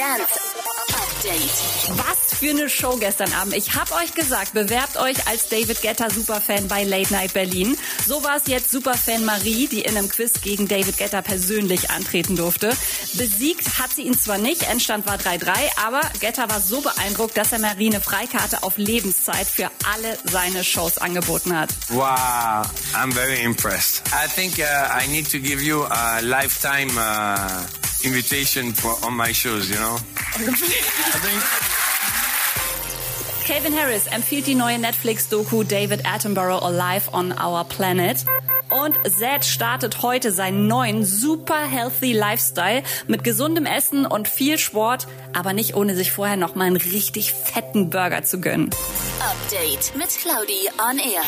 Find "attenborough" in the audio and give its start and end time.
36.06-36.62